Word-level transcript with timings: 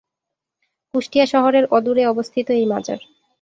কুষ্টিয়া 0.93 1.25
শহরের 1.25 1.65
অদূরে 1.71 2.03
অবস্থিত 2.05 2.47
এই 2.51 2.65
মাজার। 2.65 2.99